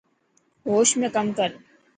[0.67, 1.49] هوش ۾ ڪم ڪر.